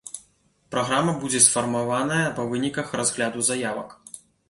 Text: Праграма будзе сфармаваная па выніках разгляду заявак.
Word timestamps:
Праграма 0.75 1.13
будзе 1.25 1.43
сфармаваная 1.49 2.25
па 2.41 2.49
выніках 2.55 2.87
разгляду 3.03 3.49
заявак. 3.55 3.99